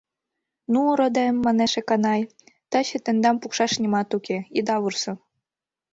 [0.71, 2.21] —Ну, родем,— манеш Эканай,—
[2.71, 5.13] таче тендам пукшаш нимат уке, ида вурсо.